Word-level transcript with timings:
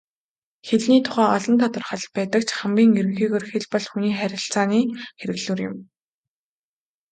Хэлний 0.67 1.01
тухай 1.05 1.27
олон 1.35 1.55
тодорхойлолт 1.61 2.11
байдаг 2.17 2.41
ч 2.47 2.49
хамгийн 2.59 2.91
ерөнхийгөөр 2.99 3.45
хэл 3.51 3.65
бол 3.71 3.85
хүний 3.89 4.13
харилцааны 4.19 4.79
хэрэглүүр 5.19 5.59
юм. 5.69 5.75